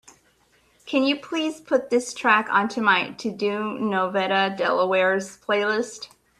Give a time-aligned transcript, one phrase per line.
[0.87, 6.07] Can you please put this track onto my TODO NOVEDADelawareS playlist?